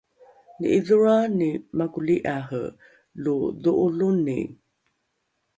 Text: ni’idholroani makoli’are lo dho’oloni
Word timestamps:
ni’idholroani 0.59 1.49
makoli’are 1.77 2.61
lo 3.23 3.35
dho’oloni 3.63 4.39